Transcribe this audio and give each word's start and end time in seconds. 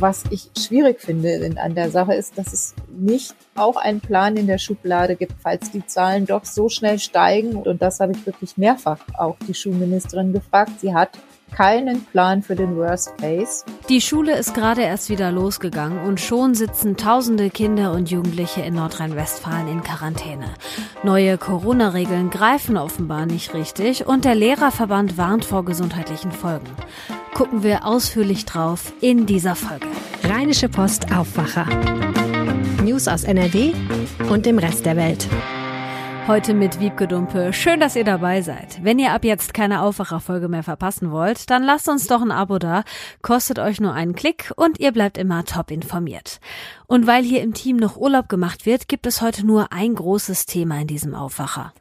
Was 0.00 0.24
ich 0.30 0.50
schwierig 0.58 0.98
finde 0.98 1.54
an 1.60 1.74
der 1.74 1.90
Sache 1.90 2.14
ist, 2.14 2.38
dass 2.38 2.54
es 2.54 2.74
nicht 2.88 3.34
auch 3.54 3.76
einen 3.76 4.00
Plan 4.00 4.38
in 4.38 4.46
der 4.46 4.56
Schublade 4.56 5.14
gibt, 5.14 5.34
falls 5.42 5.70
die 5.72 5.86
Zahlen 5.86 6.24
doch 6.24 6.46
so 6.46 6.70
schnell 6.70 6.98
steigen. 6.98 7.54
Und 7.56 7.82
das 7.82 8.00
habe 8.00 8.12
ich 8.12 8.24
wirklich 8.24 8.56
mehrfach 8.56 8.98
auch 9.18 9.36
die 9.46 9.52
Schulministerin 9.52 10.32
gefragt. 10.32 10.80
Sie 10.80 10.94
hat 10.94 11.10
keinen 11.52 12.04
Plan 12.06 12.42
für 12.42 12.56
den 12.56 12.76
Worst 12.76 13.16
Case. 13.18 13.64
Die 13.88 14.00
Schule 14.00 14.38
ist 14.38 14.54
gerade 14.54 14.82
erst 14.82 15.10
wieder 15.10 15.30
losgegangen 15.30 16.00
und 16.06 16.20
schon 16.20 16.54
sitzen 16.54 16.96
tausende 16.96 17.50
Kinder 17.50 17.92
und 17.92 18.10
Jugendliche 18.10 18.62
in 18.62 18.74
Nordrhein-Westfalen 18.74 19.68
in 19.68 19.82
Quarantäne. 19.82 20.54
Neue 21.02 21.38
Corona-Regeln 21.38 22.30
greifen 22.30 22.76
offenbar 22.76 23.26
nicht 23.26 23.54
richtig 23.54 24.06
und 24.06 24.24
der 24.24 24.34
Lehrerverband 24.34 25.18
warnt 25.18 25.44
vor 25.44 25.64
gesundheitlichen 25.64 26.32
Folgen. 26.32 26.68
Gucken 27.34 27.62
wir 27.62 27.86
ausführlich 27.86 28.44
drauf 28.44 28.92
in 29.00 29.26
dieser 29.26 29.54
Folge. 29.54 29.86
Rheinische 30.24 30.68
Post 30.68 31.12
Aufwacher. 31.14 31.66
News 32.82 33.08
aus 33.08 33.24
NRW 33.24 33.72
und 34.28 34.46
dem 34.46 34.58
Rest 34.58 34.86
der 34.86 34.96
Welt. 34.96 35.28
Heute 36.30 36.54
mit 36.54 36.78
Wiebke 36.78 37.08
Dumpe. 37.08 37.52
Schön, 37.52 37.80
dass 37.80 37.96
ihr 37.96 38.04
dabei 38.04 38.40
seid. 38.40 38.84
Wenn 38.84 39.00
ihr 39.00 39.12
ab 39.12 39.24
jetzt 39.24 39.52
keine 39.52 39.82
Aufwacherfolge 39.82 40.46
mehr 40.46 40.62
verpassen 40.62 41.10
wollt, 41.10 41.50
dann 41.50 41.64
lasst 41.64 41.88
uns 41.88 42.06
doch 42.06 42.22
ein 42.22 42.30
Abo 42.30 42.60
da. 42.60 42.84
Kostet 43.20 43.58
euch 43.58 43.80
nur 43.80 43.94
einen 43.94 44.14
Klick 44.14 44.52
und 44.54 44.78
ihr 44.78 44.92
bleibt 44.92 45.18
immer 45.18 45.44
top 45.44 45.72
informiert. 45.72 46.38
Und 46.86 47.08
weil 47.08 47.24
hier 47.24 47.42
im 47.42 47.52
Team 47.52 47.78
noch 47.78 47.96
Urlaub 47.96 48.28
gemacht 48.28 48.64
wird, 48.64 48.86
gibt 48.86 49.06
es 49.06 49.22
heute 49.22 49.44
nur 49.44 49.72
ein 49.72 49.96
großes 49.96 50.46
Thema 50.46 50.80
in 50.80 50.86
diesem 50.86 51.16
Aufwacher. 51.16 51.72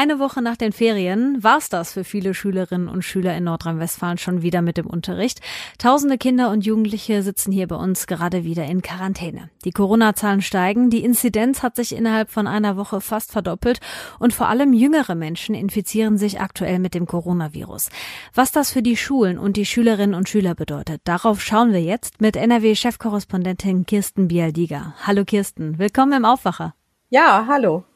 Eine 0.00 0.20
Woche 0.20 0.42
nach 0.42 0.56
den 0.56 0.70
Ferien 0.70 1.42
war's 1.42 1.70
das 1.70 1.94
für 1.94 2.04
viele 2.04 2.32
Schülerinnen 2.32 2.86
und 2.86 3.02
Schüler 3.02 3.36
in 3.36 3.42
Nordrhein-Westfalen 3.42 4.16
schon 4.16 4.42
wieder 4.42 4.62
mit 4.62 4.76
dem 4.76 4.86
Unterricht. 4.86 5.40
Tausende 5.76 6.18
Kinder 6.18 6.52
und 6.52 6.64
Jugendliche 6.64 7.24
sitzen 7.24 7.50
hier 7.50 7.66
bei 7.66 7.74
uns 7.74 8.06
gerade 8.06 8.44
wieder 8.44 8.64
in 8.64 8.80
Quarantäne. 8.80 9.50
Die 9.64 9.72
Corona-Zahlen 9.72 10.40
steigen, 10.40 10.88
die 10.88 11.02
Inzidenz 11.02 11.64
hat 11.64 11.74
sich 11.74 11.96
innerhalb 11.96 12.30
von 12.30 12.46
einer 12.46 12.76
Woche 12.76 13.00
fast 13.00 13.32
verdoppelt 13.32 13.80
und 14.20 14.32
vor 14.32 14.46
allem 14.46 14.72
jüngere 14.72 15.16
Menschen 15.16 15.56
infizieren 15.56 16.16
sich 16.16 16.40
aktuell 16.40 16.78
mit 16.78 16.94
dem 16.94 17.06
Coronavirus. 17.06 17.88
Was 18.32 18.52
das 18.52 18.70
für 18.70 18.82
die 18.82 18.96
Schulen 18.96 19.36
und 19.36 19.56
die 19.56 19.66
Schülerinnen 19.66 20.14
und 20.14 20.28
Schüler 20.28 20.54
bedeutet, 20.54 21.00
darauf 21.06 21.42
schauen 21.42 21.72
wir 21.72 21.82
jetzt 21.82 22.20
mit 22.20 22.36
NRW-Chefkorrespondentin 22.36 23.84
Kirsten 23.84 24.28
Bialdiger. 24.28 24.94
Hallo 25.04 25.24
Kirsten, 25.24 25.80
willkommen 25.80 26.12
im 26.12 26.24
Aufwacher. 26.24 26.76
Ja, 27.10 27.46
hallo. 27.48 27.87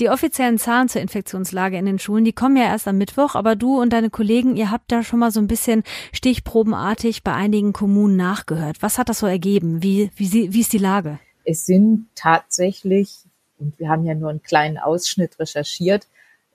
Die 0.00 0.08
offiziellen 0.08 0.58
Zahlen 0.58 0.88
zur 0.88 1.00
Infektionslage 1.00 1.76
in 1.76 1.86
den 1.86 1.98
Schulen, 1.98 2.24
die 2.24 2.32
kommen 2.32 2.56
ja 2.56 2.64
erst 2.64 2.88
am 2.88 2.98
Mittwoch, 2.98 3.34
aber 3.34 3.56
du 3.56 3.80
und 3.80 3.92
deine 3.92 4.10
Kollegen, 4.10 4.56
ihr 4.56 4.70
habt 4.70 4.90
da 4.92 5.02
schon 5.02 5.18
mal 5.18 5.30
so 5.30 5.40
ein 5.40 5.48
bisschen 5.48 5.82
stichprobenartig 6.12 7.22
bei 7.22 7.32
einigen 7.32 7.72
Kommunen 7.72 8.16
nachgehört. 8.16 8.78
Was 8.80 8.98
hat 8.98 9.08
das 9.08 9.20
so 9.20 9.26
ergeben? 9.26 9.82
Wie, 9.82 10.10
wie, 10.16 10.52
wie 10.52 10.60
ist 10.60 10.72
die 10.72 10.78
Lage? 10.78 11.18
Es 11.44 11.66
sind 11.66 12.06
tatsächlich, 12.14 13.18
und 13.58 13.78
wir 13.78 13.88
haben 13.88 14.04
ja 14.04 14.14
nur 14.14 14.30
einen 14.30 14.42
kleinen 14.42 14.78
Ausschnitt 14.78 15.38
recherchiert, 15.38 16.06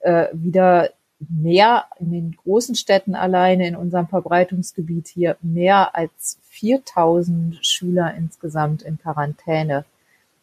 äh, 0.02 0.28
wieder 0.34 0.92
mehr 1.20 1.86
in 2.00 2.12
den 2.12 2.32
großen 2.44 2.76
Städten 2.76 3.16
alleine 3.16 3.68
in 3.68 3.76
unserem 3.76 4.08
Verbreitungsgebiet 4.08 5.08
hier 5.08 5.38
mehr 5.42 5.96
als 5.96 6.38
4000 6.50 7.66
Schüler 7.66 8.14
insgesamt 8.16 8.84
in 8.84 9.00
Quarantäne. 9.00 9.86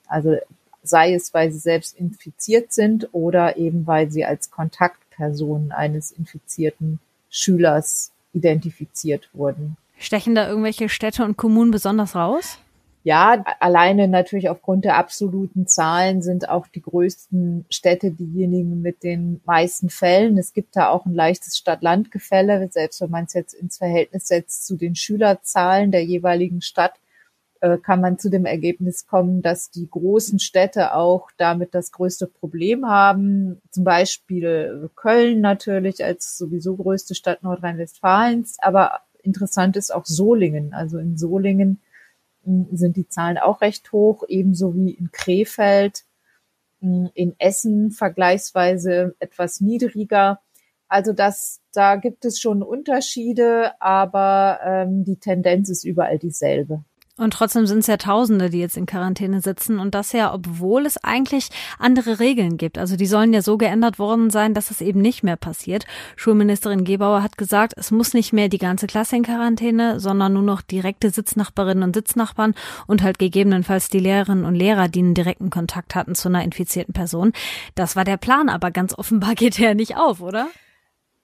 Also 0.07 0.37
sei 0.85 1.15
es, 1.15 1.35
weil 1.35 1.51
sie 1.51 1.59
selbst 1.59 1.99
infiziert 1.99 2.73
sind 2.73 3.09
oder 3.13 3.57
eben 3.57 3.87
weil 3.87 4.11
sie 4.11 4.25
als 4.25 4.51
Kontaktpersonen 4.51 5.73
eines 5.73 6.13
infizierten 6.13 7.01
Schülers 7.31 8.13
identifiziert 8.33 9.29
wurden. 9.33 9.77
Stechen 9.99 10.35
da 10.35 10.49
irgendwelche 10.49 10.89
Städte 10.89 11.25
und 11.25 11.37
Kommunen 11.37 11.71
besonders 11.71 12.15
raus? 12.15 12.59
Ja, 13.05 13.45
alleine 13.61 14.09
natürlich 14.09 14.49
aufgrund 14.49 14.87
der 14.87 14.97
absoluten 14.97 15.67
Zahlen 15.67 16.23
sind 16.23 16.49
auch 16.49 16.67
die 16.67 16.81
größten 16.81 17.67
Städte 17.69 18.11
diejenigen 18.11 18.81
mit 18.81 19.03
den 19.03 19.43
meisten 19.45 19.91
Fällen. 19.91 20.39
Es 20.39 20.55
gibt 20.55 20.75
da 20.75 20.89
auch 20.89 21.05
ein 21.05 21.15
leichtes 21.15 21.59
Stadt-Land-Gefälle, 21.59 22.67
selbst 22.73 23.03
wenn 23.03 23.11
man 23.11 23.25
es 23.25 23.35
jetzt 23.35 23.53
ins 23.53 23.77
Verhältnis 23.77 24.29
setzt 24.29 24.67
zu 24.67 24.77
den 24.77 24.95
Schülerzahlen 24.95 25.91
der 25.91 26.03
jeweiligen 26.03 26.63
Stadt 26.63 26.95
kann 27.83 28.01
man 28.01 28.19
zu 28.19 28.29
dem 28.29 28.45
Ergebnis 28.45 29.07
kommen, 29.07 29.41
dass 29.41 29.71
die 29.71 29.89
großen 29.89 30.39
Städte 30.39 30.95
auch 30.95 31.31
damit 31.39 31.75
das 31.75 31.93
größte 31.93 32.27
Problem 32.27 32.87
haben. 32.87 33.63
Zum 33.71 33.85
Beispiel 33.85 34.91
Köln 34.95 35.41
natürlich 35.41 36.05
als 36.05 36.37
sowieso 36.37 36.77
größte 36.77 37.15
Stadt 37.15 37.43
Nordrhein-Westfalens. 37.43 38.59
Aber 38.61 39.01
interessant 39.23 39.77
ist 39.77 39.95
auch 39.95 40.05
Solingen. 40.05 40.75
Also 40.75 40.99
in 40.99 41.17
Solingen 41.17 41.81
hm, 42.45 42.69
sind 42.73 42.97
die 42.97 43.09
Zahlen 43.09 43.39
auch 43.39 43.61
recht 43.61 43.93
hoch, 43.93 44.25
ebenso 44.29 44.75
wie 44.75 44.91
in 44.91 45.11
Krefeld. 45.11 46.05
Hm, 46.81 47.11
in 47.15 47.35
Essen 47.39 47.91
vergleichsweise 47.91 49.17
etwas 49.19 49.61
niedriger. 49.61 50.41
Also 50.87 51.13
das, 51.13 51.61
da 51.73 51.97
gibt 51.97 52.25
es 52.25 52.39
schon 52.39 52.63
Unterschiede, 52.63 53.73
aber 53.81 54.61
ähm, 54.63 55.05
die 55.05 55.17
Tendenz 55.17 55.71
ist 55.71 55.85
überall 55.85 56.19
dieselbe. 56.19 56.85
Und 57.17 57.33
trotzdem 57.33 57.65
sind 57.65 57.79
es 57.79 57.87
ja 57.87 57.97
Tausende, 57.97 58.51
die 58.51 58.59
jetzt 58.59 58.77
in 58.77 58.87
Quarantäne 58.87 59.41
sitzen 59.41 59.79
und 59.79 59.95
das 59.95 60.11
ja, 60.11 60.35
obwohl 60.35 60.85
es 60.85 60.97
eigentlich 61.05 61.49
andere 61.79 62.19
Regeln 62.19 62.57
gibt. 62.57 62.77
Also 62.77 62.97
die 62.97 63.07
sollen 63.07 63.33
ja 63.33 63.41
so 63.41 63.57
geändert 63.57 64.01
worden 64.01 64.31
sein, 64.31 64.53
dass 64.53 64.73
es 64.73 64.81
eben 64.81 65.01
nicht 65.01 65.23
mehr 65.23 65.37
passiert. 65.37 65.87
Schulministerin 66.17 66.83
Gebauer 66.83 67.23
hat 67.23 67.39
gesagt, 67.39 67.75
es 67.77 67.93
muss 67.93 68.15
nicht 68.15 68.33
mehr 68.33 68.49
die 68.49 68.59
ganze 68.59 68.89
Klasse 68.89 69.15
in 69.15 69.23
Quarantäne, 69.23 70.01
sondern 70.01 70.33
nur 70.33 70.43
noch 70.43 70.61
direkte 70.61 71.11
Sitznachbarinnen 71.11 71.85
und 71.85 71.95
Sitznachbarn 71.95 72.55
und 72.89 73.05
halt 73.05 73.21
gegebenenfalls 73.21 73.89
die 73.91 74.01
Lehrerinnen 74.01 74.45
und 74.45 74.57
Lehrer, 74.57 74.89
die 74.89 74.99
einen 74.99 75.15
direkten 75.15 75.51
Kontakt 75.51 75.95
hatten 75.95 76.17
zu 76.17 76.29
einer 76.29 76.43
infizierten 76.43 76.95
Person. 76.95 77.33
Das 77.77 77.95
war 77.95 78.03
der 78.03 78.17
Plan, 78.17 78.49
aber 78.49 78.73
ganz 78.73 78.93
offenbar 78.93 79.35
geht 79.37 79.59
der 79.59 79.77
nicht 79.77 79.97
auf, 79.97 80.21
oder? 80.21 80.49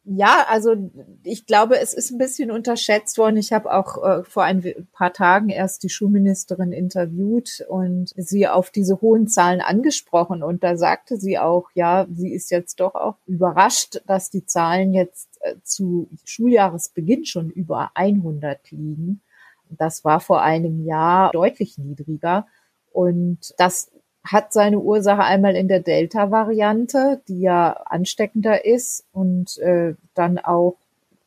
Ja, 0.04 0.46
also 0.48 0.90
ich 1.24 1.44
glaube, 1.44 1.78
es 1.78 1.92
ist 1.92 2.10
ein 2.10 2.16
bisschen 2.16 2.50
unterschätzt 2.50 3.18
worden. 3.18 3.36
Ich 3.36 3.52
habe 3.52 3.70
auch 3.70 4.02
äh, 4.02 4.24
vor 4.24 4.44
ein 4.44 4.88
paar 4.92 5.12
Tagen 5.12 5.50
erst 5.50 5.82
die 5.82 5.90
Schulministerin 5.90 6.72
interviewt 6.72 7.64
und 7.68 8.10
sie 8.16 8.48
auf 8.48 8.70
diese 8.70 9.02
hohen 9.02 9.28
Zahlen 9.28 9.60
angesprochen. 9.60 10.42
Und 10.42 10.64
da 10.64 10.78
sagte 10.78 11.18
sie 11.18 11.38
auch, 11.38 11.68
ja, 11.74 12.06
sie 12.10 12.32
ist 12.32 12.50
jetzt 12.50 12.80
doch 12.80 12.94
auch 12.94 13.16
überrascht, 13.26 14.00
dass 14.06 14.30
die 14.30 14.46
Zahlen 14.46 14.94
jetzt 14.94 15.38
äh, 15.40 15.56
zu 15.62 16.08
Schuljahresbeginn 16.24 17.26
schon 17.26 17.50
über 17.50 17.90
100 17.94 18.70
liegen. 18.70 19.20
Das 19.68 20.02
war 20.04 20.20
vor 20.20 20.42
einem 20.42 20.82
Jahr 20.82 21.30
deutlich 21.30 21.76
niedriger. 21.76 22.46
Und 22.90 23.54
das 23.58 23.92
hat 24.24 24.52
seine 24.52 24.78
Ursache 24.78 25.22
einmal 25.24 25.56
in 25.56 25.68
der 25.68 25.80
Delta-Variante, 25.80 27.22
die 27.28 27.40
ja 27.40 27.72
ansteckender 27.72 28.64
ist 28.64 29.04
und 29.12 29.58
äh, 29.58 29.94
dann 30.14 30.38
auch 30.38 30.76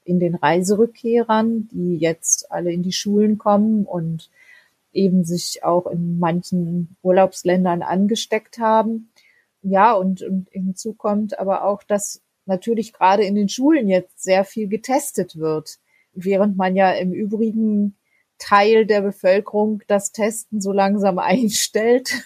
in 0.05 0.19
den 0.19 0.35
Reiserückkehrern, 0.35 1.69
die 1.71 1.97
jetzt 1.97 2.51
alle 2.51 2.71
in 2.71 2.83
die 2.83 2.91
Schulen 2.91 3.37
kommen 3.37 3.85
und 3.85 4.29
eben 4.91 5.23
sich 5.23 5.63
auch 5.63 5.87
in 5.87 6.19
manchen 6.19 6.95
Urlaubsländern 7.01 7.81
angesteckt 7.81 8.59
haben. 8.59 9.09
Ja, 9.63 9.93
und, 9.93 10.21
und 10.21 10.49
hinzu 10.51 10.93
kommt 10.93 11.39
aber 11.39 11.63
auch, 11.63 11.83
dass 11.83 12.21
natürlich 12.45 12.93
gerade 12.93 13.23
in 13.23 13.33
den 13.33 13.49
Schulen 13.49 13.87
jetzt 13.87 14.21
sehr 14.21 14.43
viel 14.43 14.67
getestet 14.67 15.37
wird, 15.37 15.79
während 16.13 16.57
man 16.57 16.75
ja 16.75 16.91
im 16.91 17.11
übrigen 17.11 17.95
Teil 18.37 18.85
der 18.85 19.01
Bevölkerung 19.01 19.81
das 19.87 20.11
Testen 20.11 20.61
so 20.61 20.71
langsam 20.71 21.17
einstellt 21.17 22.23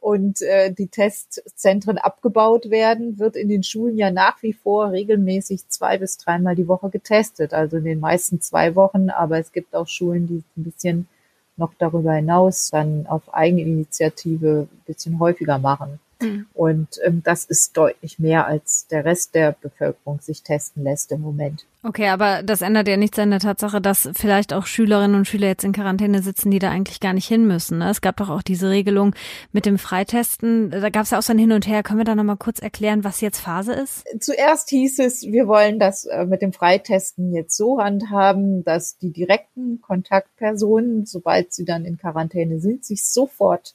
und 0.00 0.42
äh, 0.42 0.72
die 0.72 0.88
Testzentren 0.88 1.98
abgebaut 1.98 2.70
werden, 2.70 3.18
wird 3.18 3.36
in 3.36 3.48
den 3.48 3.62
Schulen 3.62 3.96
ja 3.96 4.10
nach 4.10 4.42
wie 4.42 4.52
vor 4.52 4.90
regelmäßig 4.90 5.68
zwei 5.68 5.98
bis 5.98 6.18
dreimal 6.18 6.54
die 6.54 6.68
Woche 6.68 6.90
getestet. 6.90 7.54
Also 7.54 7.78
in 7.78 7.84
den 7.84 8.00
meisten 8.00 8.40
zwei 8.40 8.74
Wochen, 8.74 9.10
aber 9.10 9.38
es 9.38 9.52
gibt 9.52 9.74
auch 9.74 9.88
Schulen, 9.88 10.26
die 10.26 10.42
ein 10.56 10.64
bisschen 10.64 11.08
noch 11.56 11.72
darüber 11.78 12.12
hinaus 12.14 12.70
dann 12.70 13.06
auf 13.06 13.32
Eigeninitiative 13.32 14.68
ein 14.70 14.82
bisschen 14.86 15.20
häufiger 15.20 15.58
machen. 15.58 16.00
Mhm. 16.24 16.46
Und 16.54 16.88
ähm, 17.04 17.22
das 17.24 17.44
ist 17.44 17.76
deutlich 17.76 18.18
mehr, 18.18 18.46
als 18.46 18.86
der 18.88 19.04
Rest 19.04 19.34
der 19.34 19.52
Bevölkerung 19.52 20.20
sich 20.20 20.42
testen 20.42 20.84
lässt 20.84 21.12
im 21.12 21.20
Moment. 21.20 21.66
Okay, 21.86 22.08
aber 22.08 22.42
das 22.42 22.62
ändert 22.62 22.88
ja 22.88 22.96
nichts 22.96 23.18
an 23.18 23.30
der 23.30 23.40
Tatsache, 23.40 23.78
dass 23.78 24.08
vielleicht 24.14 24.54
auch 24.54 24.64
Schülerinnen 24.64 25.16
und 25.16 25.26
Schüler 25.26 25.48
jetzt 25.48 25.64
in 25.64 25.72
Quarantäne 25.72 26.22
sitzen, 26.22 26.50
die 26.50 26.58
da 26.58 26.70
eigentlich 26.70 26.98
gar 26.98 27.12
nicht 27.12 27.28
hin 27.28 27.46
müssen. 27.46 27.78
Ne? 27.78 27.90
Es 27.90 28.00
gab 28.00 28.16
doch 28.16 28.30
auch 28.30 28.40
diese 28.40 28.70
Regelung 28.70 29.14
mit 29.52 29.66
dem 29.66 29.76
Freitesten. 29.76 30.70
Da 30.70 30.88
gab 30.88 31.04
es 31.04 31.10
ja 31.10 31.18
auch 31.18 31.22
so 31.22 31.34
ein 31.34 31.38
Hin 31.38 31.52
und 31.52 31.66
Her. 31.66 31.82
Können 31.82 32.00
wir 32.00 32.06
da 32.06 32.14
nochmal 32.14 32.38
kurz 32.38 32.58
erklären, 32.58 33.04
was 33.04 33.20
jetzt 33.20 33.38
Phase 33.38 33.74
ist? 33.74 34.06
Zuerst 34.18 34.70
hieß 34.70 34.98
es, 35.00 35.24
wir 35.24 35.46
wollen 35.46 35.78
das 35.78 36.06
äh, 36.06 36.24
mit 36.24 36.40
dem 36.40 36.54
Freitesten 36.54 37.34
jetzt 37.34 37.54
so 37.54 37.78
handhaben, 37.78 38.64
dass 38.64 38.96
die 38.96 39.10
direkten 39.10 39.82
Kontaktpersonen, 39.82 41.04
sobald 41.04 41.52
sie 41.52 41.66
dann 41.66 41.84
in 41.84 41.98
Quarantäne 41.98 42.60
sind, 42.60 42.86
sich 42.86 43.04
sofort 43.04 43.74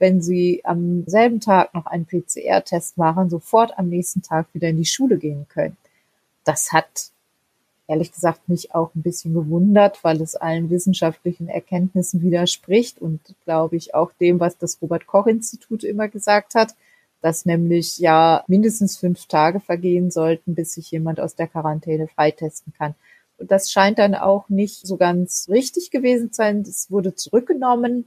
wenn 0.00 0.20
sie 0.20 0.62
am 0.64 1.04
selben 1.06 1.40
Tag 1.40 1.74
noch 1.74 1.86
einen 1.86 2.06
PCR-Test 2.06 2.98
machen, 2.98 3.30
sofort 3.30 3.78
am 3.78 3.88
nächsten 3.88 4.22
Tag 4.22 4.48
wieder 4.54 4.68
in 4.68 4.78
die 4.78 4.86
Schule 4.86 5.18
gehen 5.18 5.46
können. 5.48 5.76
Das 6.44 6.72
hat 6.72 7.10
ehrlich 7.86 8.12
gesagt 8.12 8.48
mich 8.48 8.74
auch 8.74 8.94
ein 8.94 9.02
bisschen 9.02 9.34
gewundert, 9.34 10.02
weil 10.02 10.22
es 10.22 10.36
allen 10.36 10.70
wissenschaftlichen 10.70 11.48
Erkenntnissen 11.48 12.22
widerspricht 12.22 12.98
und 12.98 13.20
glaube 13.44 13.76
ich 13.76 13.94
auch 13.94 14.12
dem, 14.20 14.40
was 14.40 14.56
das 14.56 14.78
Robert 14.80 15.06
Koch 15.06 15.26
Institut 15.26 15.84
immer 15.84 16.08
gesagt 16.08 16.54
hat, 16.54 16.74
dass 17.20 17.44
nämlich 17.44 17.98
ja 17.98 18.42
mindestens 18.46 18.96
fünf 18.96 19.26
Tage 19.26 19.60
vergehen 19.60 20.10
sollten, 20.10 20.54
bis 20.54 20.72
sich 20.74 20.90
jemand 20.90 21.20
aus 21.20 21.34
der 21.34 21.48
Quarantäne 21.48 22.08
freitesten 22.08 22.72
kann. 22.78 22.94
Und 23.36 23.50
das 23.50 23.70
scheint 23.70 23.98
dann 23.98 24.14
auch 24.14 24.48
nicht 24.48 24.86
so 24.86 24.96
ganz 24.96 25.46
richtig 25.50 25.90
gewesen 25.90 26.32
zu 26.32 26.36
sein. 26.36 26.60
Es 26.60 26.90
wurde 26.90 27.14
zurückgenommen. 27.14 28.06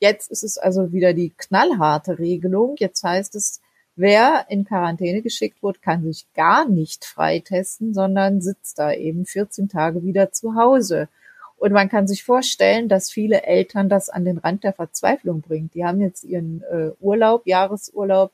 Jetzt 0.00 0.30
ist 0.30 0.42
es 0.42 0.58
also 0.58 0.92
wieder 0.92 1.14
die 1.14 1.30
knallharte 1.30 2.18
Regelung. 2.18 2.74
Jetzt 2.78 3.04
heißt 3.04 3.34
es, 3.36 3.60
Wer 4.02 4.46
in 4.48 4.64
Quarantäne 4.64 5.20
geschickt 5.20 5.62
wird, 5.62 5.82
kann 5.82 6.02
sich 6.04 6.26
gar 6.32 6.66
nicht 6.66 7.04
freitesten, 7.04 7.92
sondern 7.92 8.40
sitzt 8.40 8.78
da 8.78 8.94
eben 8.94 9.26
14 9.26 9.68
Tage 9.68 10.02
wieder 10.02 10.32
zu 10.32 10.54
Hause. 10.54 11.08
Und 11.58 11.72
man 11.72 11.90
kann 11.90 12.08
sich 12.08 12.24
vorstellen, 12.24 12.88
dass 12.88 13.10
viele 13.10 13.42
Eltern 13.42 13.90
das 13.90 14.08
an 14.08 14.24
den 14.24 14.38
Rand 14.38 14.64
der 14.64 14.72
Verzweiflung 14.72 15.42
bringt. 15.42 15.74
Die 15.74 15.84
haben 15.84 16.00
jetzt 16.00 16.24
ihren 16.24 16.62
äh, 16.70 16.92
Urlaub, 17.00 17.46
Jahresurlaub 17.46 18.32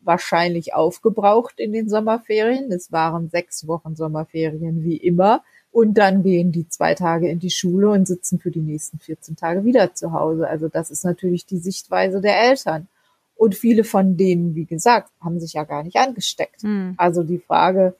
wahrscheinlich 0.00 0.74
aufgebraucht 0.74 1.58
in 1.60 1.72
den 1.72 1.88
Sommerferien. 1.88 2.70
Es 2.70 2.92
waren 2.92 3.30
sechs 3.30 3.66
Wochen 3.66 3.96
Sommerferien 3.96 4.84
wie 4.84 4.98
immer. 4.98 5.42
Und 5.72 5.94
dann 5.94 6.22
gehen 6.22 6.50
die 6.50 6.68
zwei 6.68 6.94
Tage 6.94 7.28
in 7.28 7.38
die 7.38 7.50
Schule 7.50 7.90
und 7.90 8.06
sitzen 8.06 8.40
für 8.40 8.50
die 8.50 8.60
nächsten 8.60 8.98
14 8.98 9.36
Tage 9.36 9.64
wieder 9.64 9.94
zu 9.94 10.12
Hause. 10.12 10.48
Also 10.48 10.68
das 10.68 10.90
ist 10.90 11.04
natürlich 11.04 11.46
die 11.46 11.58
Sichtweise 11.58 12.20
der 12.20 12.40
Eltern. 12.40 12.88
Und 13.36 13.54
viele 13.54 13.84
von 13.84 14.16
denen, 14.16 14.54
wie 14.54 14.66
gesagt, 14.66 15.10
haben 15.20 15.40
sich 15.40 15.54
ja 15.54 15.64
gar 15.64 15.82
nicht 15.82 15.96
angesteckt. 15.96 16.62
Mhm. 16.64 16.94
Also 16.96 17.22
die 17.22 17.38
Frage, 17.38 17.94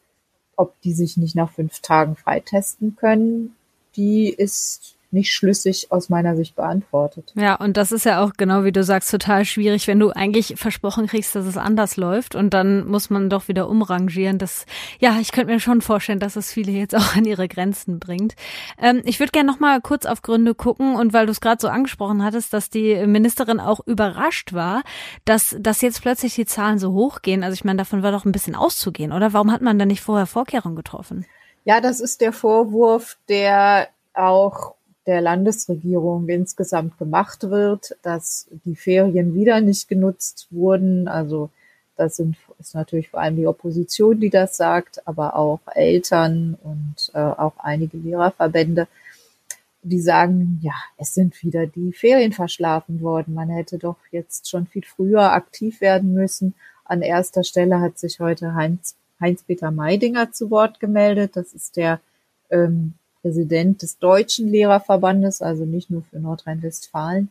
ob 0.56 0.78
die 0.82 0.92
sich 0.92 1.16
nicht 1.16 1.34
nach 1.34 1.50
fünf 1.50 1.80
Tagen 1.80 2.16
freitesten 2.16 2.96
können, 2.96 3.54
die 3.96 4.28
ist 4.28 4.96
nicht 5.12 5.32
schlüssig 5.32 5.90
aus 5.90 6.08
meiner 6.08 6.36
Sicht 6.36 6.54
beantwortet. 6.54 7.32
Ja, 7.34 7.56
und 7.56 7.76
das 7.76 7.92
ist 7.92 8.04
ja 8.04 8.22
auch 8.22 8.32
genau 8.36 8.64
wie 8.64 8.72
du 8.72 8.84
sagst 8.84 9.10
total 9.10 9.44
schwierig, 9.44 9.86
wenn 9.88 9.98
du 9.98 10.10
eigentlich 10.10 10.54
versprochen 10.56 11.06
kriegst, 11.06 11.34
dass 11.34 11.46
es 11.46 11.56
anders 11.56 11.96
läuft 11.96 12.34
und 12.34 12.54
dann 12.54 12.86
muss 12.86 13.10
man 13.10 13.28
doch 13.28 13.48
wieder 13.48 13.68
umrangieren. 13.68 14.38
Das, 14.38 14.66
ja, 14.98 15.18
ich 15.20 15.32
könnte 15.32 15.52
mir 15.52 15.60
schon 15.60 15.80
vorstellen, 15.80 16.20
dass 16.20 16.36
es 16.36 16.52
viele 16.52 16.72
jetzt 16.72 16.94
auch 16.94 17.16
an 17.16 17.24
ihre 17.24 17.48
Grenzen 17.48 17.98
bringt. 17.98 18.34
Ähm, 18.80 19.02
ich 19.04 19.18
würde 19.18 19.32
gerne 19.32 19.50
noch 19.50 19.60
mal 19.60 19.80
kurz 19.80 20.06
auf 20.06 20.22
Gründe 20.22 20.54
gucken 20.54 20.94
und 20.94 21.12
weil 21.12 21.26
du 21.26 21.32
es 21.32 21.40
gerade 21.40 21.60
so 21.60 21.68
angesprochen 21.68 22.22
hattest, 22.22 22.52
dass 22.52 22.70
die 22.70 23.06
Ministerin 23.06 23.60
auch 23.60 23.80
überrascht 23.86 24.52
war, 24.52 24.82
dass, 25.24 25.56
dass 25.58 25.80
jetzt 25.80 26.02
plötzlich 26.02 26.34
die 26.34 26.46
Zahlen 26.46 26.78
so 26.78 26.92
hochgehen. 26.92 27.42
Also 27.42 27.54
ich 27.54 27.64
meine, 27.64 27.78
davon 27.78 28.02
war 28.02 28.12
doch 28.12 28.24
ein 28.24 28.32
bisschen 28.32 28.54
auszugehen, 28.54 29.12
oder? 29.12 29.32
Warum 29.32 29.50
hat 29.50 29.62
man 29.62 29.78
da 29.78 29.86
nicht 29.86 30.00
vorher 30.00 30.26
Vorkehrungen 30.26 30.76
getroffen? 30.76 31.26
Ja, 31.64 31.80
das 31.80 32.00
ist 32.00 32.20
der 32.20 32.32
Vorwurf, 32.32 33.18
der 33.28 33.88
auch 34.14 34.74
der 35.06 35.20
Landesregierung 35.20 36.28
insgesamt 36.28 36.98
gemacht 36.98 37.50
wird, 37.50 37.96
dass 38.02 38.48
die 38.64 38.76
Ferien 38.76 39.34
wieder 39.34 39.60
nicht 39.60 39.88
genutzt 39.88 40.48
wurden. 40.50 41.08
Also 41.08 41.50
das 41.96 42.16
sind, 42.16 42.36
ist 42.58 42.74
natürlich 42.74 43.08
vor 43.10 43.20
allem 43.20 43.36
die 43.36 43.46
Opposition, 43.46 44.20
die 44.20 44.30
das 44.30 44.56
sagt, 44.56 45.06
aber 45.06 45.36
auch 45.36 45.60
Eltern 45.74 46.56
und 46.62 47.10
äh, 47.14 47.18
auch 47.18 47.54
einige 47.58 47.96
Lehrerverbände, 47.96 48.88
die 49.82 50.00
sagen, 50.00 50.60
ja, 50.62 50.74
es 50.98 51.14
sind 51.14 51.42
wieder 51.42 51.66
die 51.66 51.92
Ferien 51.92 52.32
verschlafen 52.32 53.00
worden. 53.00 53.34
Man 53.34 53.48
hätte 53.48 53.78
doch 53.78 53.96
jetzt 54.10 54.48
schon 54.48 54.66
viel 54.66 54.84
früher 54.84 55.32
aktiv 55.32 55.80
werden 55.80 56.12
müssen. 56.12 56.54
An 56.84 57.02
erster 57.02 57.44
Stelle 57.44 57.80
hat 57.80 57.98
sich 57.98 58.20
heute 58.20 58.54
Heinz, 58.54 58.96
Heinz-Peter 59.20 59.70
Meidinger 59.70 60.32
zu 60.32 60.50
Wort 60.50 60.80
gemeldet. 60.80 61.36
Das 61.36 61.52
ist 61.54 61.76
der 61.76 62.00
ähm, 62.50 62.94
Präsident 63.22 63.82
des 63.82 63.98
Deutschen 63.98 64.48
Lehrerverbandes, 64.48 65.42
also 65.42 65.64
nicht 65.64 65.90
nur 65.90 66.02
für 66.02 66.18
Nordrhein-Westfalen. 66.18 67.30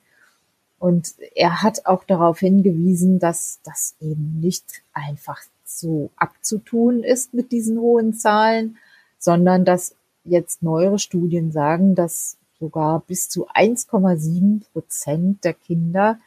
Und 0.78 1.14
er 1.36 1.62
hat 1.62 1.86
auch 1.86 2.04
darauf 2.04 2.40
hingewiesen, 2.40 3.20
dass 3.20 3.60
das 3.64 3.96
eben 4.00 4.40
nicht 4.40 4.82
einfach 4.94 5.42
so 5.66 6.10
abzutun 6.16 7.04
ist 7.04 7.34
mit 7.34 7.52
diesen 7.52 7.80
hohen 7.80 8.14
Zahlen, 8.14 8.78
sondern 9.18 9.66
dass 9.66 9.96
jetzt 10.24 10.64
neuere 10.64 11.00
Studien 11.00 11.52
sagen, 11.52 11.96
dass 11.96 12.38
sogar 12.60 13.02
bis 13.02 13.30
zu 13.30 13.50
1,7 13.50 14.62
Prozent 14.72 15.44
der 15.44 15.54
Kinder, 15.54 16.20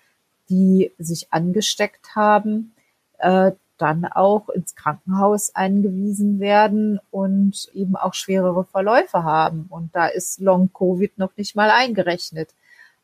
die 0.48 0.92
sich 0.98 1.32
angesteckt 1.32 2.14
haben, 2.14 2.72
äh, 3.18 3.52
dann 3.82 4.04
auch 4.04 4.48
ins 4.48 4.76
Krankenhaus 4.76 5.54
eingewiesen 5.56 6.38
werden 6.38 7.00
und 7.10 7.68
eben 7.74 7.96
auch 7.96 8.14
schwerere 8.14 8.64
Verläufe 8.64 9.24
haben. 9.24 9.66
Und 9.68 9.94
da 9.96 10.06
ist 10.06 10.38
Long-Covid 10.38 11.18
noch 11.18 11.36
nicht 11.36 11.56
mal 11.56 11.68
eingerechnet. 11.70 12.54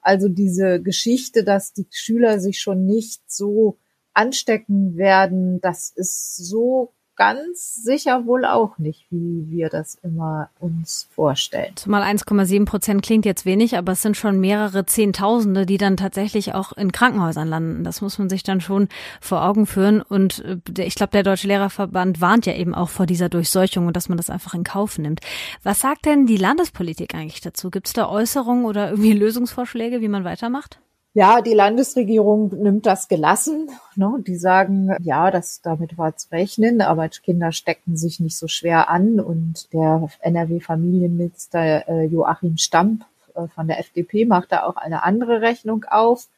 Also 0.01 0.29
diese 0.29 0.81
Geschichte, 0.81 1.43
dass 1.43 1.73
die 1.73 1.89
Schüler 1.91 2.39
sich 2.39 2.61
schon 2.61 2.87
nicht 2.87 3.21
so 3.27 3.77
anstecken 4.15 4.97
werden, 4.97 5.61
das 5.61 5.91
ist 5.91 6.37
so 6.37 6.93
ganz 7.19 7.75
sicher 7.75 8.25
wohl 8.27 8.45
auch 8.45 8.79
nicht, 8.79 9.05
wie 9.11 9.51
wir 9.51 9.69
das 9.69 9.99
immer 10.03 10.49
uns 10.61 11.09
vorstellen. 11.11 11.73
Zumal 11.75 12.03
1,7 12.03 12.65
Prozent 12.65 13.03
klingt 13.03 13.27
jetzt 13.27 13.45
wenig, 13.45 13.77
aber 13.77 13.93
es 13.93 14.03
sind 14.03 14.17
schon 14.17 14.41
mehrere 14.41 14.87
Zehntausende, 14.87 15.67
die 15.67 15.79
dann 15.79 15.97
tatsächlich 15.97 16.55
auch 16.55 16.73
in 16.73 16.93
Krankenhäusern 16.93 17.49
landen. 17.49 17.85
Das 17.85 18.01
muss 18.01 18.19
man 18.19 18.31
sich 18.31 18.45
dann 18.45 18.61
schon 18.61 18.89
vor 19.21 19.45
Augen 19.45 19.67
führen. 19.67 20.01
Und 20.01 20.45
äh, 20.45 20.83
ich 20.85 20.95
glaube, 20.95 21.11
der 21.11 21.25
Deutsche 21.25 21.49
Lehrerverband 21.49 22.21
warnt 22.21 22.47
ja 22.47 22.55
eben 22.55 22.75
auch 22.75 22.89
vor 22.89 23.05
dieser 23.05 23.29
Durchseuchung 23.29 23.89
und 23.89 23.97
dass 23.97 24.09
man 24.09 24.17
das 24.17 24.31
einfach 24.31 24.55
in 24.55 24.65
Kauf 24.65 24.97
nimmt. 24.97 25.21
Was 25.65 25.81
sagt 25.81 26.07
denn 26.07 26.27
die 26.27 26.37
Landespolitik 26.37 27.15
eigentlich 27.15 27.41
dazu? 27.41 27.71
Gibt 27.71 27.89
es 27.89 27.93
da 27.93 28.09
Äußerungen 28.09 28.65
oder 28.65 28.91
irgendwie 28.91 29.13
Lösungsvorschläge, 29.13 30.01
wie 30.01 30.09
man 30.09 30.25
weitermacht? 30.25 30.81
Ja, 31.15 31.41
die 31.41 31.55
Landesregierung 31.55 32.49
nimmt 32.63 32.87
das 32.87 33.09
gelassen. 33.09 33.71
Ne? 33.97 34.23
Die 34.27 34.37
sagen, 34.37 34.95
ja, 35.01 35.31
das, 35.31 35.63
damit 35.63 35.97
war 35.99 36.17
zu 36.17 36.31
rechnen, 36.31 36.81
aber 36.81 37.09
Kinder 37.09 37.51
stecken 37.51 37.97
sich 37.97 38.21
nicht 38.21 38.37
so 38.37 38.47
schwer 38.47 38.89
an. 38.91 39.19
Und 39.19 39.73
der 39.73 40.09
NRW-Familienminister 40.21 41.89
äh, 41.89 42.05
Joachim 42.05 42.57
Stamp 42.57 43.05
äh, 43.35 43.49
von 43.49 43.67
der 43.67 43.81
FDP 43.81 44.27
macht 44.27 44.53
da 44.53 44.65
auch 44.65 44.77
eine 44.77 45.03
andere 45.03 45.41
Rechnung 45.41 45.85
auf, 45.89 46.29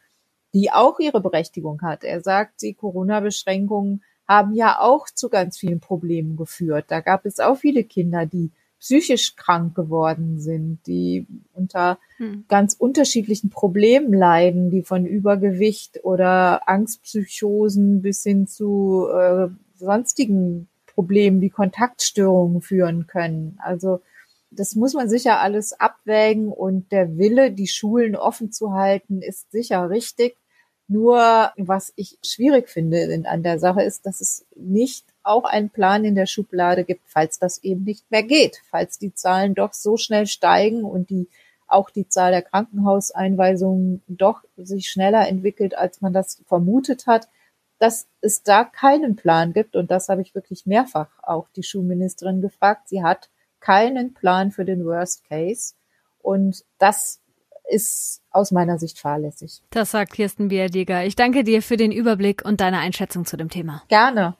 die 0.55 0.71
auch 0.73 0.99
ihre 0.99 1.21
Berechtigung 1.21 1.83
hat. 1.83 2.05
Er 2.05 2.21
sagt, 2.21 2.63
die 2.63 2.75
Corona-Beschränkungen 2.75 4.03
haben 4.27 4.55
ja 4.55 4.81
auch 4.81 5.09
zu 5.13 5.29
ganz 5.29 5.59
vielen 5.59 5.81
Problemen 5.81 6.37
geführt. 6.37 6.87
Da 6.89 7.01
gab 7.01 7.27
es 7.27 7.41
auch 7.41 7.57
viele 7.57 7.83
Kinder, 7.85 8.27
die 8.27 8.53
psychisch 8.81 9.37
krank 9.37 9.75
geworden 9.75 10.41
sind, 10.41 10.81
die 10.87 11.27
unter 11.53 11.99
hm. 12.17 12.45
ganz 12.49 12.75
unterschiedlichen 12.75 13.51
Problemen 13.51 14.13
leiden, 14.13 14.71
die 14.71 14.83
von 14.83 15.05
Übergewicht 15.07 16.03
oder 16.03 16.69
Angstpsychosen 16.69 18.01
bis 18.03 18.23
hin 18.23 18.47
zu 18.47 19.07
äh, 19.13 19.49
sonstigen 19.77 20.69
Problemen 20.87 21.41
wie 21.41 21.51
Kontaktstörungen 21.51 22.63
führen 22.63 23.07
können. 23.07 23.59
Also 23.63 24.01
das 24.51 24.75
muss 24.75 24.95
man 24.95 25.09
sicher 25.09 25.41
alles 25.41 25.79
abwägen 25.79 26.49
und 26.49 26.91
der 26.91 27.17
Wille, 27.19 27.53
die 27.53 27.69
Schulen 27.69 28.17
offen 28.17 28.51
zu 28.51 28.73
halten, 28.73 29.23
ist 29.23 29.51
sicher 29.53 29.91
richtig. 29.91 30.37
Nur 30.89 31.53
was 31.57 31.93
ich 31.95 32.19
schwierig 32.25 32.69
finde 32.69 33.23
an 33.27 33.43
der 33.45 33.61
Sache 33.61 33.83
ist, 33.83 34.07
dass 34.07 34.21
es 34.21 34.45
nicht 34.57 35.07
auch 35.23 35.45
einen 35.45 35.71
Plan 35.71 36.05
in 36.05 36.15
der 36.15 36.27
Schublade 36.27 36.85
gibt, 36.85 37.03
falls 37.07 37.39
das 37.39 37.63
eben 37.63 37.85
nicht 37.85 38.11
mehr 38.11 38.23
geht, 38.23 38.63
falls 38.71 38.99
die 38.99 39.15
Zahlen 39.15 39.55
doch 39.55 39.73
so 39.73 39.97
schnell 39.97 40.27
steigen 40.27 40.85
und 40.85 41.11
die 41.11 41.29
auch 41.67 41.91
die 41.91 42.09
Zahl 42.09 42.33
der 42.33 42.43
Krankenhauseinweisungen 42.43 44.03
doch 44.09 44.43
sich 44.57 44.91
schneller 44.91 45.29
entwickelt, 45.29 45.77
als 45.77 46.01
man 46.01 46.13
das 46.13 46.43
vermutet 46.47 47.07
hat, 47.07 47.29
dass 47.79 48.09
es 48.21 48.43
da 48.43 48.65
keinen 48.65 49.17
Plan 49.17 49.53
gibt. 49.53 49.77
Und 49.77 49.91
das 49.91 50.09
habe 50.09 50.23
ich 50.23 50.35
wirklich 50.35 50.67
mehrfach 50.67 51.09
auch 51.23 51.49
die 51.57 51.63
Schulministerin 51.63 52.43
gefragt. 52.43 52.89
Sie 52.89 53.03
hat 53.03 53.31
keinen 53.61 54.15
Plan 54.15 54.51
für 54.51 54.65
den 54.65 54.85
Worst 54.85 55.25
Case. 55.29 55.75
Und 56.19 56.65
das 56.79 57.21
ist 57.71 58.23
aus 58.31 58.51
meiner 58.51 58.79
Sicht 58.79 58.99
fahrlässig. 58.99 59.63
Das 59.71 59.93
sagt 59.93 60.13
Kirsten 60.13 60.49
Biadiger. 60.49 61.05
Ich 61.05 61.17
danke 61.17 61.45
dir 61.45 61.63
für 61.63 61.77
den 61.77 61.93
Überblick 61.93 62.45
und 62.45 62.61
deine 62.61 62.79
Einschätzung 62.79 63.25
zu 63.25 63.37
dem 63.37 63.49
Thema. 63.49 63.83
Gerne. 63.89 64.37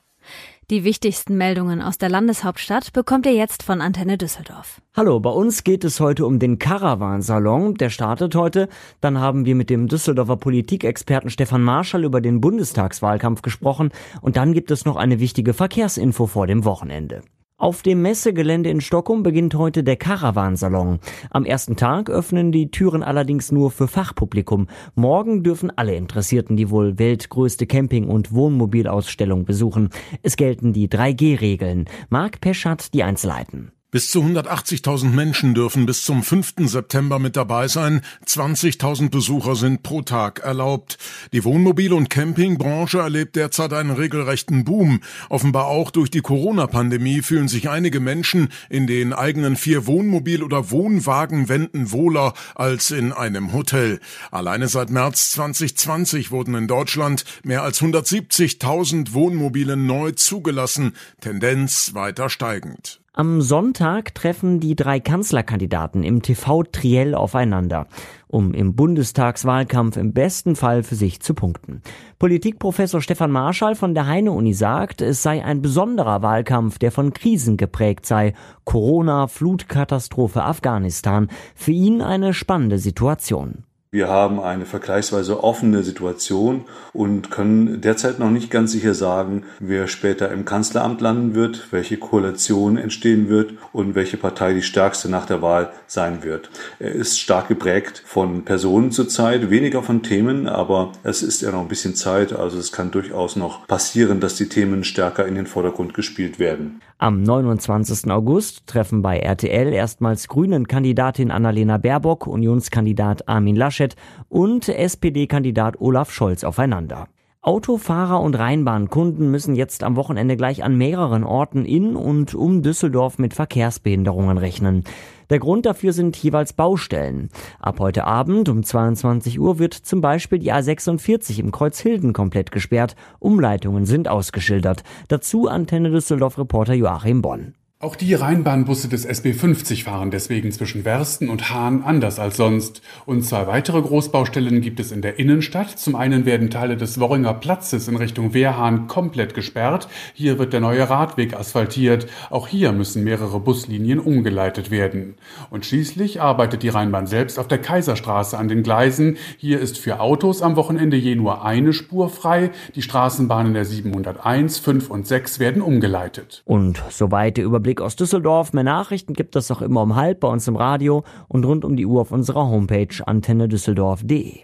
Die 0.71 0.85
wichtigsten 0.85 1.35
Meldungen 1.35 1.81
aus 1.81 1.97
der 1.97 2.07
Landeshauptstadt 2.07 2.93
bekommt 2.93 3.25
ihr 3.25 3.33
jetzt 3.33 3.61
von 3.61 3.81
Antenne 3.81 4.17
Düsseldorf. 4.17 4.81
Hallo, 4.95 5.19
bei 5.19 5.29
uns 5.29 5.65
geht 5.65 5.83
es 5.83 5.99
heute 5.99 6.25
um 6.25 6.39
den 6.39 6.59
Caravan-Salon. 6.59 7.75
Der 7.75 7.89
startet 7.89 8.35
heute. 8.35 8.69
Dann 9.01 9.19
haben 9.19 9.43
wir 9.43 9.53
mit 9.53 9.69
dem 9.69 9.89
Düsseldorfer 9.89 10.37
Politikexperten 10.37 11.29
Stefan 11.29 11.61
Marschall 11.61 12.05
über 12.05 12.21
den 12.21 12.39
Bundestagswahlkampf 12.39 13.41
gesprochen. 13.41 13.89
Und 14.21 14.37
dann 14.37 14.53
gibt 14.53 14.71
es 14.71 14.85
noch 14.85 14.95
eine 14.95 15.19
wichtige 15.19 15.53
Verkehrsinfo 15.53 16.25
vor 16.25 16.47
dem 16.47 16.63
Wochenende. 16.63 17.21
Auf 17.61 17.83
dem 17.83 18.01
Messegelände 18.01 18.71
in 18.71 18.81
Stockholm 18.81 19.21
beginnt 19.21 19.53
heute 19.53 19.83
der 19.83 19.95
Caravansalon. 19.95 20.97
Am 21.29 21.45
ersten 21.45 21.75
Tag 21.75 22.09
öffnen 22.09 22.51
die 22.51 22.71
Türen 22.71 23.03
allerdings 23.03 23.51
nur 23.51 23.69
für 23.69 23.87
Fachpublikum. 23.87 24.65
Morgen 24.95 25.43
dürfen 25.43 25.71
alle 25.75 25.93
Interessierten 25.93 26.57
die 26.57 26.71
wohl 26.71 26.97
weltgrößte 26.97 27.67
Camping- 27.67 28.09
und 28.09 28.33
Wohnmobilausstellung 28.33 29.45
besuchen. 29.45 29.89
Es 30.23 30.37
gelten 30.37 30.73
die 30.73 30.87
3G-Regeln. 30.87 31.85
Marc 32.09 32.41
Pesch 32.41 32.65
hat 32.65 32.95
die 32.95 33.03
Einzelheiten. 33.03 33.71
Bis 33.91 34.09
zu 34.09 34.21
180.000 34.21 35.09
Menschen 35.09 35.53
dürfen 35.53 35.85
bis 35.85 36.05
zum 36.05 36.23
5. 36.23 36.53
September 36.59 37.19
mit 37.19 37.35
dabei 37.35 37.67
sein. 37.67 37.99
20.000 38.25 39.09
Besucher 39.09 39.57
sind 39.57 39.83
pro 39.83 40.01
Tag 40.01 40.39
erlaubt. 40.39 40.97
Die 41.33 41.43
Wohnmobil- 41.43 41.91
und 41.91 42.09
Campingbranche 42.09 42.99
erlebt 42.99 43.35
derzeit 43.35 43.73
einen 43.73 43.91
regelrechten 43.91 44.63
Boom. 44.63 45.01
Offenbar 45.27 45.65
auch 45.65 45.91
durch 45.91 46.09
die 46.09 46.21
Corona-Pandemie 46.21 47.21
fühlen 47.21 47.49
sich 47.49 47.69
einige 47.69 47.99
Menschen 47.99 48.47
in 48.69 48.87
den 48.87 49.11
eigenen 49.11 49.57
vier 49.57 49.87
Wohnmobil- 49.87 50.43
oder 50.43 50.71
Wohnwagenwänden 50.71 51.91
wohler 51.91 52.33
als 52.55 52.91
in 52.91 53.11
einem 53.11 53.51
Hotel. 53.51 53.99
Alleine 54.31 54.69
seit 54.69 54.89
März 54.89 55.31
2020 55.31 56.31
wurden 56.31 56.55
in 56.55 56.69
Deutschland 56.69 57.25
mehr 57.43 57.63
als 57.63 57.81
170.000 57.81 59.11
Wohnmobile 59.11 59.75
neu 59.75 60.11
zugelassen. 60.11 60.95
Tendenz 61.19 61.93
weiter 61.93 62.29
steigend. 62.29 63.00
Am 63.13 63.41
Sonntag 63.41 64.15
treffen 64.15 64.61
die 64.61 64.73
drei 64.73 65.01
Kanzlerkandidaten 65.01 66.01
im 66.01 66.21
TV-Triell 66.21 67.13
aufeinander, 67.13 67.87
um 68.29 68.53
im 68.53 68.73
Bundestagswahlkampf 68.73 69.97
im 69.97 70.13
besten 70.13 70.55
Fall 70.55 70.81
für 70.83 70.95
sich 70.95 71.19
zu 71.19 71.33
punkten. 71.33 71.81
Politikprofessor 72.19 73.01
Stefan 73.01 73.29
Marschall 73.29 73.75
von 73.75 73.93
der 73.93 74.07
Heine-Uni 74.07 74.53
sagt, 74.53 75.01
es 75.01 75.21
sei 75.21 75.43
ein 75.43 75.61
besonderer 75.61 76.21
Wahlkampf, 76.21 76.79
der 76.79 76.93
von 76.93 77.11
Krisen 77.11 77.57
geprägt 77.57 78.05
sei. 78.05 78.33
Corona, 78.63 79.27
Flutkatastrophe, 79.27 80.41
Afghanistan. 80.45 81.27
Für 81.53 81.71
ihn 81.71 82.01
eine 82.01 82.33
spannende 82.33 82.77
Situation. 82.77 83.65
Wir 83.93 84.07
haben 84.07 84.39
eine 84.39 84.65
vergleichsweise 84.65 85.43
offene 85.43 85.83
Situation 85.83 86.63
und 86.93 87.29
können 87.29 87.81
derzeit 87.81 88.19
noch 88.19 88.29
nicht 88.29 88.49
ganz 88.49 88.71
sicher 88.71 88.93
sagen, 88.93 89.43
wer 89.59 89.89
später 89.89 90.31
im 90.31 90.45
Kanzleramt 90.45 91.01
landen 91.01 91.35
wird, 91.35 91.67
welche 91.71 91.97
Koalition 91.97 92.77
entstehen 92.77 93.27
wird 93.27 93.51
und 93.73 93.93
welche 93.93 94.15
Partei 94.15 94.53
die 94.53 94.61
stärkste 94.61 95.09
nach 95.09 95.25
der 95.25 95.41
Wahl 95.41 95.73
sein 95.87 96.23
wird. 96.23 96.49
Er 96.79 96.93
ist 96.93 97.19
stark 97.19 97.49
geprägt 97.49 98.01
von 98.05 98.45
Personen 98.45 98.91
zurzeit, 98.91 99.49
weniger 99.49 99.83
von 99.83 100.03
Themen, 100.03 100.47
aber 100.47 100.93
es 101.03 101.21
ist 101.21 101.41
ja 101.41 101.51
noch 101.51 101.59
ein 101.59 101.67
bisschen 101.67 101.93
Zeit, 101.93 102.31
also 102.31 102.57
es 102.59 102.71
kann 102.71 102.91
durchaus 102.91 103.35
noch 103.35 103.67
passieren, 103.67 104.21
dass 104.21 104.35
die 104.35 104.47
Themen 104.47 104.85
stärker 104.85 105.27
in 105.27 105.35
den 105.35 105.47
Vordergrund 105.47 105.93
gespielt 105.93 106.39
werden. 106.39 106.79
Am 106.97 107.23
29. 107.23 108.09
August 108.11 108.67
treffen 108.67 109.01
bei 109.01 109.17
RTL 109.17 109.73
erstmals 109.73 110.27
Grünen-Kandidatin 110.27 111.31
Annalena 111.31 111.77
Baerbock, 111.77 112.27
Unionskandidat 112.27 113.27
Armin 113.27 113.55
Laschet 113.55 113.80
und 114.29 114.69
SPD-Kandidat 114.69 115.79
Olaf 115.79 116.11
Scholz 116.11 116.43
aufeinander. 116.43 117.07
Autofahrer 117.43 118.21
und 118.21 118.35
Rheinbahnkunden 118.37 119.31
müssen 119.31 119.55
jetzt 119.55 119.81
am 119.83 119.95
Wochenende 119.95 120.37
gleich 120.37 120.63
an 120.63 120.77
mehreren 120.77 121.23
Orten 121.23 121.65
in 121.65 121.95
und 121.95 122.35
um 122.35 122.61
Düsseldorf 122.61 123.17
mit 123.17 123.33
Verkehrsbehinderungen 123.33 124.37
rechnen. 124.37 124.83
Der 125.31 125.39
Grund 125.39 125.65
dafür 125.65 125.91
sind 125.91 126.15
jeweils 126.17 126.53
Baustellen. 126.53 127.29
Ab 127.59 127.79
heute 127.79 128.03
Abend 128.05 128.47
um 128.47 128.61
22 128.61 129.39
Uhr 129.39 129.57
wird 129.57 129.73
zum 129.73 130.01
Beispiel 130.01 130.37
die 130.37 130.53
A46 130.53 131.39
im 131.39 131.51
Kreuzhilden 131.51 132.13
komplett 132.13 132.51
gesperrt. 132.51 132.95
Umleitungen 133.17 133.87
sind 133.87 134.07
ausgeschildert. 134.07 134.83
Dazu 135.07 135.47
Antenne 135.47 135.89
Düsseldorf 135.89 136.37
Reporter 136.37 136.75
Joachim 136.75 137.23
Bonn. 137.23 137.55
Auch 137.81 137.95
die 137.95 138.13
Rheinbahnbusse 138.13 138.89
des 138.89 139.05
SB 139.05 139.33
50 139.33 139.85
fahren 139.85 140.11
deswegen 140.11 140.51
zwischen 140.51 140.85
Wersten 140.85 141.29
und 141.29 141.49
Hahn 141.49 141.81
anders 141.81 142.19
als 142.19 142.37
sonst. 142.37 142.83
Und 143.07 143.25
zwei 143.25 143.47
weitere 143.47 143.81
Großbaustellen 143.81 144.61
gibt 144.61 144.79
es 144.79 144.91
in 144.91 145.01
der 145.01 145.17
Innenstadt. 145.17 145.79
Zum 145.79 145.95
einen 145.95 146.27
werden 146.27 146.51
Teile 146.51 146.77
des 146.77 146.99
Worringer 146.99 147.33
Platzes 147.33 147.87
in 147.87 147.95
Richtung 147.95 148.35
Wehrhahn 148.35 148.85
komplett 148.85 149.33
gesperrt. 149.33 149.87
Hier 150.13 150.37
wird 150.37 150.53
der 150.53 150.59
neue 150.59 150.91
Radweg 150.91 151.33
asphaltiert. 151.33 152.05
Auch 152.29 152.47
hier 152.47 152.71
müssen 152.71 153.03
mehrere 153.03 153.39
Buslinien 153.39 153.97
umgeleitet 153.97 154.69
werden. 154.69 155.15
Und 155.49 155.65
schließlich 155.65 156.21
arbeitet 156.21 156.61
die 156.61 156.69
Rheinbahn 156.69 157.07
selbst 157.07 157.39
auf 157.39 157.47
der 157.47 157.57
Kaiserstraße 157.57 158.37
an 158.37 158.47
den 158.47 158.61
Gleisen. 158.61 159.17
Hier 159.37 159.59
ist 159.59 159.79
für 159.79 160.01
Autos 160.01 160.43
am 160.43 160.55
Wochenende 160.55 160.97
je 160.97 161.15
nur 161.15 161.43
eine 161.43 161.73
Spur 161.73 162.09
frei. 162.09 162.51
Die 162.75 162.83
Straßenbahnen 162.83 163.55
der 163.55 163.65
701, 163.65 164.59
5 164.59 164.91
und 164.91 165.07
6 165.07 165.39
werden 165.39 165.63
umgeleitet. 165.63 166.43
Und 166.45 166.79
soweit 166.91 167.37
der 167.37 167.45
Überblick 167.45 167.70
Überblick 167.71 167.81
aus 167.81 167.95
Düsseldorf. 167.95 168.53
Mehr 168.53 168.63
Nachrichten 168.63 169.13
gibt 169.13 169.35
es 169.35 169.49
auch 169.49 169.61
immer 169.61 169.81
um 169.81 169.95
halb 169.95 170.19
bei 170.19 170.27
uns 170.27 170.47
im 170.47 170.57
Radio 170.57 171.03
und 171.29 171.45
rund 171.45 171.63
um 171.63 171.77
die 171.77 171.85
Uhr 171.85 172.01
auf 172.01 172.11
unserer 172.11 172.47
Homepage 172.47 172.95
antennedüsseldorf.de. 173.05 174.39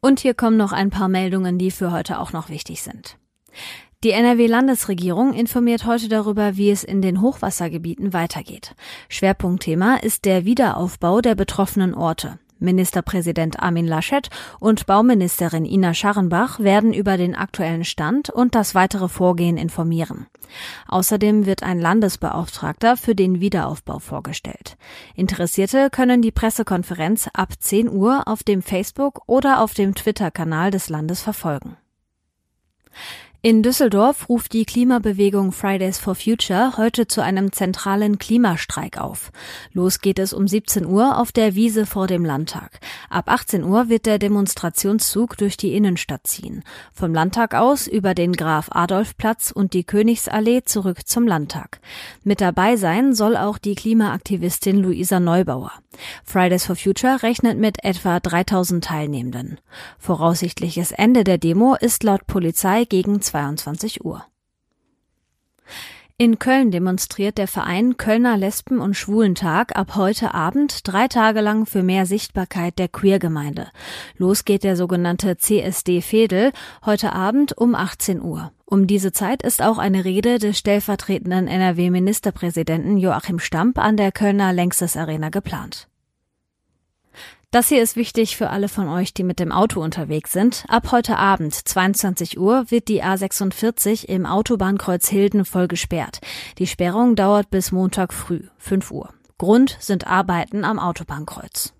Und 0.00 0.20
hier 0.20 0.34
kommen 0.34 0.56
noch 0.56 0.72
ein 0.72 0.90
paar 0.90 1.08
Meldungen, 1.08 1.58
die 1.58 1.70
für 1.70 1.92
heute 1.92 2.18
auch 2.18 2.32
noch 2.32 2.48
wichtig 2.48 2.82
sind. 2.82 3.18
Die 4.04 4.12
NRW-Landesregierung 4.12 5.34
informiert 5.34 5.86
heute 5.86 6.08
darüber, 6.08 6.56
wie 6.56 6.70
es 6.70 6.84
in 6.84 7.02
den 7.02 7.20
Hochwassergebieten 7.20 8.12
weitergeht. 8.12 8.74
Schwerpunktthema 9.08 9.96
ist 9.96 10.24
der 10.24 10.44
Wiederaufbau 10.44 11.20
der 11.20 11.34
betroffenen 11.34 11.94
Orte. 11.94 12.38
Ministerpräsident 12.58 13.60
Armin 13.60 13.86
Laschet 13.86 14.28
und 14.60 14.86
Bauministerin 14.86 15.64
Ina 15.64 15.94
Scharrenbach 15.94 16.58
werden 16.60 16.92
über 16.92 17.16
den 17.16 17.34
aktuellen 17.34 17.84
Stand 17.84 18.30
und 18.30 18.54
das 18.54 18.74
weitere 18.74 19.08
Vorgehen 19.08 19.56
informieren. 19.56 20.26
Außerdem 20.88 21.46
wird 21.46 21.62
ein 21.62 21.80
Landesbeauftragter 21.80 22.96
für 22.96 23.14
den 23.14 23.40
Wiederaufbau 23.40 23.98
vorgestellt. 23.98 24.76
Interessierte 25.14 25.90
können 25.90 26.22
die 26.22 26.32
Pressekonferenz 26.32 27.28
ab 27.32 27.50
10 27.58 27.90
Uhr 27.90 28.26
auf 28.26 28.42
dem 28.42 28.62
Facebook 28.62 29.22
oder 29.26 29.60
auf 29.60 29.74
dem 29.74 29.94
Twitter-Kanal 29.94 30.70
des 30.70 30.88
Landes 30.88 31.22
verfolgen. 31.22 31.76
In 33.42 33.62
Düsseldorf 33.62 34.28
ruft 34.28 34.54
die 34.54 34.64
Klimabewegung 34.64 35.52
Fridays 35.52 35.98
for 35.98 36.14
Future 36.14 36.76
heute 36.78 37.06
zu 37.06 37.22
einem 37.22 37.52
zentralen 37.52 38.18
Klimastreik 38.18 38.98
auf. 38.98 39.30
Los 39.72 40.00
geht 40.00 40.18
es 40.18 40.32
um 40.32 40.48
17 40.48 40.86
Uhr 40.86 41.18
auf 41.18 41.32
der 41.32 41.54
Wiese 41.54 41.86
vor 41.86 42.06
dem 42.06 42.24
Landtag. 42.24 42.80
Ab 43.08 43.30
18 43.30 43.62
Uhr 43.62 43.88
wird 43.88 44.06
der 44.06 44.18
Demonstrationszug 44.18 45.36
durch 45.36 45.56
die 45.56 45.74
Innenstadt 45.74 46.26
ziehen. 46.26 46.64
Vom 46.92 47.14
Landtag 47.14 47.54
aus 47.54 47.86
über 47.86 48.14
den 48.14 48.32
Graf 48.32 48.68
Adolf 48.72 49.16
Platz 49.16 49.52
und 49.52 49.74
die 49.74 49.84
Königsallee 49.84 50.62
zurück 50.64 51.06
zum 51.06 51.26
Landtag. 51.26 51.80
Mit 52.24 52.40
dabei 52.40 52.76
sein 52.76 53.14
soll 53.14 53.36
auch 53.36 53.58
die 53.58 53.74
Klimaaktivistin 53.74 54.78
Luisa 54.78 55.20
Neubauer. 55.20 55.72
Fridays 56.24 56.66
for 56.66 56.76
Future 56.76 57.22
rechnet 57.22 57.58
mit 57.58 57.84
etwa 57.84 58.20
3000 58.20 58.84
Teilnehmenden. 58.84 59.60
Voraussichtliches 59.98 60.92
Ende 60.92 61.24
der 61.24 61.38
Demo 61.38 61.74
ist 61.74 62.02
laut 62.02 62.26
Polizei 62.26 62.84
gegen 62.84 63.22
22 63.26 64.04
Uhr. 64.04 64.24
In 66.18 66.38
Köln 66.38 66.70
demonstriert 66.70 67.36
der 67.36 67.46
Verein 67.46 67.98
Kölner 67.98 68.38
Lesben- 68.38 68.80
und 68.80 68.94
Schwulentag 68.94 69.76
ab 69.76 69.96
heute 69.96 70.32
Abend 70.32 70.88
drei 70.88 71.08
Tage 71.08 71.42
lang 71.42 71.66
für 71.66 71.82
mehr 71.82 72.06
Sichtbarkeit 72.06 72.78
der 72.78 72.88
Queergemeinde. 72.88 73.68
Los 74.16 74.46
geht 74.46 74.64
der 74.64 74.76
sogenannte 74.76 75.36
CSD 75.36 76.00
Fedel 76.00 76.52
heute 76.86 77.12
Abend 77.12 77.58
um 77.58 77.74
18 77.74 78.22
Uhr. 78.22 78.50
Um 78.64 78.86
diese 78.86 79.12
Zeit 79.12 79.42
ist 79.42 79.60
auch 79.60 79.76
eine 79.76 80.06
Rede 80.06 80.38
des 80.38 80.56
stellvertretenden 80.56 81.48
NRW-Ministerpräsidenten 81.48 82.96
Joachim 82.96 83.38
Stamp 83.38 83.78
an 83.78 83.98
der 83.98 84.10
Kölner 84.10 84.54
Längstes 84.54 84.96
Arena 84.96 85.28
geplant. 85.28 85.86
Das 87.56 87.70
hier 87.70 87.82
ist 87.82 87.96
wichtig 87.96 88.36
für 88.36 88.50
alle 88.50 88.68
von 88.68 88.86
euch, 88.86 89.14
die 89.14 89.22
mit 89.22 89.40
dem 89.40 89.50
Auto 89.50 89.80
unterwegs 89.80 90.30
sind. 90.30 90.66
Ab 90.68 90.92
heute 90.92 91.16
Abend, 91.16 91.54
22 91.54 92.38
Uhr, 92.38 92.70
wird 92.70 92.86
die 92.88 93.02
A46 93.02 94.04
im 94.04 94.26
Autobahnkreuz 94.26 95.08
Hilden 95.08 95.46
voll 95.46 95.66
gesperrt. 95.66 96.20
Die 96.58 96.66
Sperrung 96.66 97.16
dauert 97.16 97.48
bis 97.48 97.72
Montag 97.72 98.12
früh, 98.12 98.42
5 98.58 98.90
Uhr. 98.90 99.08
Grund 99.38 99.78
sind 99.80 100.06
Arbeiten 100.06 100.66
am 100.66 100.78
Autobahnkreuz. 100.78 101.72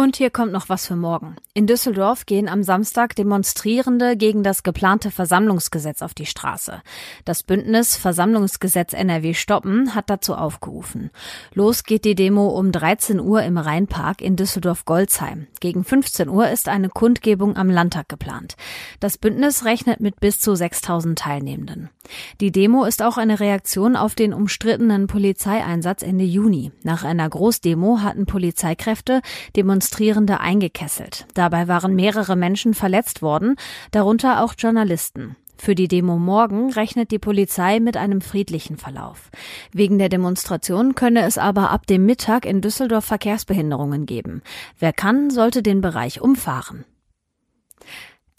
Und 0.00 0.16
hier 0.16 0.30
kommt 0.30 0.50
noch 0.50 0.70
was 0.70 0.86
für 0.86 0.96
morgen. 0.96 1.36
In 1.52 1.66
Düsseldorf 1.66 2.24
gehen 2.24 2.48
am 2.48 2.62
Samstag 2.62 3.14
Demonstrierende 3.16 4.16
gegen 4.16 4.42
das 4.42 4.62
geplante 4.62 5.10
Versammlungsgesetz 5.10 6.00
auf 6.00 6.14
die 6.14 6.24
Straße. 6.24 6.80
Das 7.26 7.42
Bündnis 7.42 7.96
Versammlungsgesetz 7.96 8.94
NRW 8.94 9.34
stoppen 9.34 9.94
hat 9.94 10.08
dazu 10.08 10.34
aufgerufen. 10.36 11.10
Los 11.52 11.84
geht 11.84 12.06
die 12.06 12.14
Demo 12.14 12.48
um 12.48 12.72
13 12.72 13.20
Uhr 13.20 13.42
im 13.42 13.58
Rheinpark 13.58 14.22
in 14.22 14.36
Düsseldorf-Golzheim. 14.36 15.48
Gegen 15.60 15.84
15 15.84 16.30
Uhr 16.30 16.48
ist 16.48 16.70
eine 16.70 16.88
Kundgebung 16.88 17.58
am 17.58 17.68
Landtag 17.68 18.08
geplant. 18.08 18.56
Das 19.00 19.18
Bündnis 19.18 19.66
rechnet 19.66 20.00
mit 20.00 20.18
bis 20.18 20.40
zu 20.40 20.54
6000 20.54 21.18
Teilnehmenden. 21.18 21.90
Die 22.40 22.52
Demo 22.52 22.84
ist 22.84 23.02
auch 23.02 23.18
eine 23.18 23.38
Reaktion 23.38 23.96
auf 23.96 24.14
den 24.14 24.32
umstrittenen 24.32 25.08
Polizeieinsatz 25.08 26.02
Ende 26.02 26.24
Juni. 26.24 26.72
Nach 26.82 27.04
einer 27.04 27.28
Großdemo 27.28 28.00
hatten 28.00 28.24
Polizeikräfte 28.24 29.20
Demonstrierende 29.56 29.89
Demonstrierende 29.90 30.38
eingekesselt. 30.38 31.26
Dabei 31.34 31.66
waren 31.66 31.96
mehrere 31.96 32.36
Menschen 32.36 32.74
verletzt 32.74 33.22
worden, 33.22 33.56
darunter 33.90 34.44
auch 34.44 34.54
Journalisten. 34.56 35.34
Für 35.58 35.74
die 35.74 35.88
Demo 35.88 36.16
morgen 36.16 36.72
rechnet 36.72 37.10
die 37.10 37.18
Polizei 37.18 37.80
mit 37.80 37.96
einem 37.96 38.20
friedlichen 38.20 38.76
Verlauf. 38.76 39.30
Wegen 39.72 39.98
der 39.98 40.08
Demonstration 40.08 40.94
könne 40.94 41.22
es 41.22 41.38
aber 41.38 41.70
ab 41.70 41.88
dem 41.88 42.06
Mittag 42.06 42.46
in 42.46 42.60
Düsseldorf 42.60 43.04
Verkehrsbehinderungen 43.04 44.06
geben. 44.06 44.42
Wer 44.78 44.92
kann, 44.92 45.28
sollte 45.28 45.60
den 45.60 45.80
Bereich 45.80 46.20
umfahren. 46.20 46.84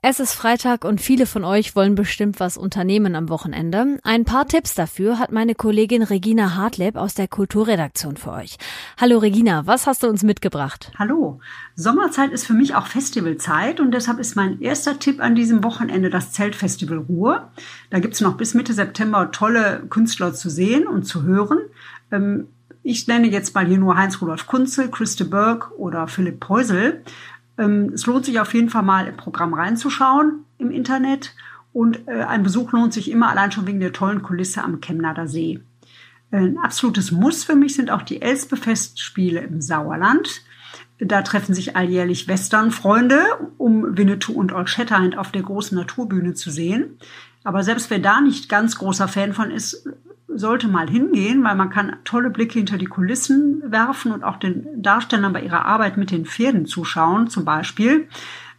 Es 0.04 0.20
ist 0.20 0.34
Freitag 0.34 0.84
und 0.84 1.00
viele 1.00 1.28
von 1.28 1.44
euch 1.44 1.76
wollen 1.76 1.94
bestimmt 1.94 2.40
was 2.40 2.58
unternehmen 2.58 3.16
am 3.16 3.30
Wochenende. 3.30 4.00
Ein 4.02 4.26
paar 4.26 4.48
Tipps 4.48 4.74
dafür 4.74 5.20
hat 5.20 5.32
meine 5.32 5.54
Kollegin 5.54 6.02
Regina 6.02 6.56
Hartleb 6.56 6.96
aus 6.96 7.14
der 7.14 7.28
Kulturredaktion 7.28 8.18
für 8.18 8.32
euch. 8.32 8.58
Hallo 9.00 9.20
Regina, 9.20 9.68
was 9.68 9.86
hast 9.86 10.02
du 10.02 10.08
uns 10.08 10.24
mitgebracht? 10.24 10.92
Hallo. 10.98 11.40
Sommerzeit 11.76 12.32
ist 12.32 12.48
für 12.48 12.56
mich 12.56 12.74
auch 12.74 12.88
Festivalzeit 12.88 13.80
und 13.80 13.92
deshalb 13.92 14.18
ist 14.18 14.36
mein 14.36 14.60
erster 14.60 14.98
Tipp 14.98 15.22
an 15.22 15.36
diesem 15.36 15.64
Wochenende 15.64 16.10
das 16.10 16.32
Zeltfestival 16.32 16.98
Ruhr. 16.98 17.52
Da 17.92 18.00
gibt's 18.00 18.22
noch 18.22 18.38
bis 18.38 18.56
Mitte 18.56 18.74
September 18.74 19.32
tolle 19.32 19.84
Künstler 19.88 20.34
zu 20.34 20.50
sehen 20.50 20.88
und 20.88 21.04
zu 21.04 21.22
hören. 21.22 21.60
Ähm, 22.12 22.48
ich 22.82 23.06
nenne 23.06 23.28
jetzt 23.28 23.54
mal 23.54 23.68
hier 23.68 23.78
nur 23.78 23.96
Heinz-Rudolf 23.98 24.48
Kunzel, 24.48 24.90
Christe 24.90 25.26
Berg 25.26 25.70
oder 25.78 26.08
Philipp 26.08 26.40
Peusel. 26.40 27.04
Ähm, 27.62 27.92
es 27.94 28.06
lohnt 28.06 28.26
sich 28.26 28.40
auf 28.40 28.54
jeden 28.54 28.70
Fall 28.70 28.84
mal 28.84 29.08
im 29.08 29.16
Programm 29.16 29.54
reinzuschauen 29.54 30.46
im 30.58 30.72
Internet. 30.72 31.36
Und 31.74 32.08
äh, 32.08 32.24
ein 32.24 32.44
Besuch 32.44 32.72
lohnt 32.72 32.94
sich 32.94 33.10
immer 33.10 33.30
allein 33.30 33.52
schon 33.52 33.68
wegen 33.68 33.80
der 33.80 33.94
tollen 33.94 34.24
Kulisse 34.24 34.64
am 34.64 34.82
Chemnader 34.82 35.28
See. 35.28 35.62
Ein 36.32 36.58
absolutes 36.58 37.12
Muss 37.12 37.44
für 37.44 37.56
mich 37.56 37.76
sind 37.76 37.92
auch 37.92 38.02
die 38.02 38.22
Elspe-Festspiele 38.22 39.42
im 39.42 39.62
Sauerland. 39.62 40.42
Da 40.98 41.22
treffen 41.24 41.54
sich 41.54 41.76
alljährlich 41.76 42.28
Western-Freunde, 42.28 43.22
um 43.58 43.98
Winnetou 43.98 44.34
und 44.34 44.54
Old 44.54 44.70
Shatterhand 44.70 45.18
auf 45.18 45.32
der 45.32 45.42
großen 45.42 45.78
Naturbühne 45.78 46.34
zu 46.34 46.50
sehen. 46.50 46.98
Aber 47.44 47.64
selbst 47.64 47.90
wer 47.90 48.00
da 48.00 48.22
nicht 48.22 48.50
ganz 48.50 48.78
großer 48.78 49.08
Fan 49.08 49.34
von 49.34 49.52
ist, 49.52 49.90
sollte 50.36 50.68
mal 50.68 50.90
hingehen, 50.90 51.44
weil 51.44 51.56
man 51.56 51.70
kann 51.70 51.98
tolle 52.04 52.30
Blicke 52.30 52.60
hinter 52.60 52.78
die 52.78 52.86
Kulissen 52.86 53.64
werfen 53.66 54.12
und 54.12 54.24
auch 54.24 54.38
den 54.38 54.82
Darstellern 54.82 55.34
bei 55.34 55.42
ihrer 55.42 55.66
Arbeit 55.66 55.98
mit 55.98 56.12
den 56.12 56.26
Pferden 56.26 56.66
zuschauen, 56.66 57.28
zum 57.28 57.46
Beispiel. 57.46 58.08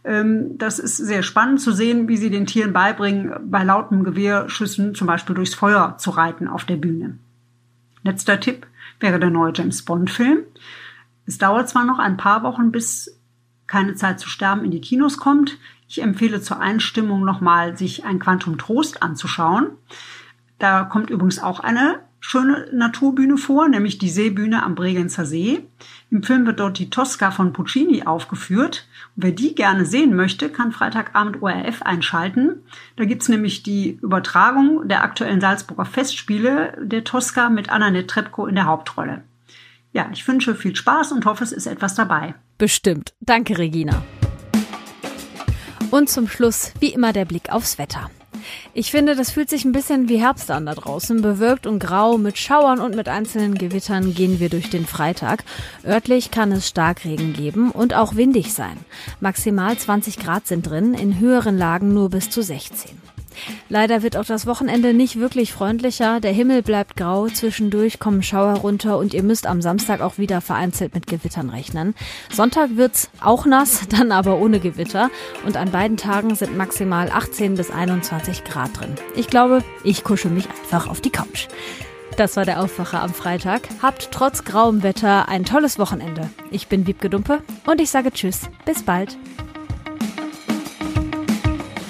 Ähm, 0.03 0.57
das 0.57 0.79
ist 0.79 0.97
sehr 0.97 1.23
spannend 1.23 1.61
zu 1.61 1.71
sehen, 1.71 2.07
wie 2.07 2.17
sie 2.17 2.29
den 2.29 2.45
Tieren 2.45 2.73
beibringen, 2.73 3.33
bei 3.45 3.63
lautem 3.63 4.03
Gewehrschüssen 4.03 4.95
zum 4.95 5.07
Beispiel 5.07 5.35
durchs 5.35 5.55
Feuer 5.55 5.95
zu 5.97 6.11
reiten 6.11 6.47
auf 6.47 6.65
der 6.65 6.77
Bühne. 6.77 7.17
Letzter 8.03 8.39
Tipp 8.39 8.67
wäre 8.99 9.19
der 9.19 9.29
neue 9.29 9.53
James 9.55 9.83
Bond-Film. 9.83 10.39
Es 11.25 11.37
dauert 11.37 11.69
zwar 11.69 11.85
noch 11.85 11.99
ein 11.99 12.17
paar 12.17 12.43
Wochen, 12.43 12.71
bis 12.71 13.17
keine 13.67 13.95
Zeit 13.95 14.19
zu 14.19 14.27
sterben 14.27 14.65
in 14.65 14.71
die 14.71 14.81
Kinos 14.81 15.17
kommt. 15.17 15.57
Ich 15.87 16.01
empfehle 16.01 16.41
zur 16.41 16.59
Einstimmung 16.59 17.23
nochmal, 17.23 17.77
sich 17.77 18.03
ein 18.03 18.19
Quantum 18.19 18.57
Trost 18.57 19.01
anzuschauen. 19.01 19.67
Da 20.63 20.85
kommt 20.85 21.09
übrigens 21.09 21.39
auch 21.39 21.59
eine 21.59 21.99
schöne 22.21 22.67
Naturbühne 22.71 23.35
vor, 23.35 23.67
nämlich 23.67 23.97
die 23.97 24.07
Seebühne 24.07 24.63
am 24.63 24.75
Bregenzer 24.75 25.25
See. 25.25 25.67
Im 26.09 26.23
Film 26.23 26.45
wird 26.45 26.61
dort 26.61 26.79
die 26.79 26.89
Tosca 26.89 27.31
von 27.31 27.51
Puccini 27.51 28.03
aufgeführt. 28.03 28.87
Und 29.17 29.23
wer 29.23 29.33
die 29.33 29.55
gerne 29.55 29.85
sehen 29.85 30.15
möchte, 30.15 30.47
kann 30.47 30.71
Freitagabend 30.71 31.41
ORF 31.41 31.81
einschalten. 31.81 32.63
Da 32.95 33.03
gibt's 33.03 33.27
nämlich 33.27 33.63
die 33.63 33.99
Übertragung 34.01 34.87
der 34.87 35.03
aktuellen 35.03 35.41
Salzburger 35.41 35.83
Festspiele 35.83 36.77
der 36.81 37.03
Tosca 37.03 37.49
mit 37.49 37.69
Annette 37.69 38.07
Trepko 38.07 38.47
in 38.47 38.55
der 38.55 38.67
Hauptrolle. 38.67 39.21
Ja, 39.91 40.07
ich 40.13 40.25
wünsche 40.25 40.55
viel 40.55 40.77
Spaß 40.77 41.11
und 41.11 41.25
hoffe, 41.25 41.43
es 41.43 41.51
ist 41.51 41.67
etwas 41.67 41.95
dabei. 41.95 42.35
Bestimmt. 42.57 43.11
Danke, 43.19 43.57
Regina. 43.57 44.01
Und 45.91 46.09
zum 46.09 46.29
Schluss, 46.29 46.71
wie 46.79 46.93
immer, 46.93 47.11
der 47.11 47.25
Blick 47.25 47.51
aufs 47.51 47.77
Wetter. 47.77 48.09
Ich 48.73 48.91
finde, 48.91 49.15
das 49.15 49.31
fühlt 49.31 49.49
sich 49.49 49.65
ein 49.65 49.71
bisschen 49.71 50.09
wie 50.09 50.19
Herbst 50.19 50.49
an 50.51 50.65
da 50.65 50.73
draußen. 50.73 51.21
Bewölkt 51.21 51.67
und 51.67 51.79
grau, 51.79 52.17
mit 52.17 52.37
Schauern 52.37 52.79
und 52.79 52.95
mit 52.95 53.09
einzelnen 53.09 53.55
Gewittern 53.55 54.13
gehen 54.13 54.39
wir 54.39 54.49
durch 54.49 54.69
den 54.69 54.85
Freitag. 54.85 55.43
Örtlich 55.85 56.31
kann 56.31 56.51
es 56.51 56.67
Starkregen 56.67 57.33
geben 57.33 57.71
und 57.71 57.93
auch 57.93 58.15
windig 58.15 58.53
sein. 58.53 58.77
Maximal 59.19 59.77
20 59.77 60.17
Grad 60.17 60.47
sind 60.47 60.67
drin, 60.67 60.93
in 60.93 61.19
höheren 61.19 61.57
Lagen 61.57 61.93
nur 61.93 62.09
bis 62.09 62.29
zu 62.29 62.41
16. 62.41 63.02
Leider 63.69 64.03
wird 64.03 64.17
auch 64.17 64.25
das 64.25 64.45
Wochenende 64.45 64.93
nicht 64.93 65.19
wirklich 65.19 65.53
freundlicher. 65.53 66.19
Der 66.19 66.31
Himmel 66.31 66.61
bleibt 66.61 66.95
grau, 66.95 67.27
zwischendurch 67.27 67.99
kommen 67.99 68.23
Schauer 68.23 68.55
runter 68.55 68.97
und 68.97 69.13
ihr 69.13 69.23
müsst 69.23 69.47
am 69.47 69.61
Samstag 69.61 70.01
auch 70.01 70.17
wieder 70.17 70.41
vereinzelt 70.41 70.93
mit 70.93 71.07
Gewittern 71.07 71.49
rechnen. 71.49 71.95
Sonntag 72.31 72.75
wird's 72.75 73.09
auch 73.21 73.45
nass, 73.45 73.87
dann 73.89 74.11
aber 74.11 74.39
ohne 74.39 74.59
Gewitter 74.59 75.09
und 75.45 75.57
an 75.57 75.71
beiden 75.71 75.97
Tagen 75.97 76.35
sind 76.35 76.57
maximal 76.57 77.09
18 77.11 77.55
bis 77.55 77.71
21 77.71 78.43
Grad 78.43 78.79
drin. 78.79 78.95
Ich 79.15 79.27
glaube, 79.27 79.63
ich 79.83 80.03
kuschel 80.03 80.31
mich 80.31 80.47
einfach 80.49 80.87
auf 80.87 81.01
die 81.01 81.11
Couch. 81.11 81.47
Das 82.17 82.37
war 82.37 82.45
der 82.45 82.61
Aufwacher 82.61 83.01
am 83.01 83.13
Freitag. 83.13 83.67
Habt 83.81 84.09
trotz 84.11 84.43
grauem 84.43 84.83
Wetter 84.83 85.27
ein 85.29 85.45
tolles 85.45 85.79
Wochenende. 85.79 86.29
Ich 86.51 86.67
bin 86.67 86.85
Wiebke 86.85 87.09
Dumpe 87.09 87.41
und 87.65 87.81
ich 87.81 87.89
sage 87.89 88.11
Tschüss. 88.11 88.49
Bis 88.65 88.83
bald. 88.83 89.17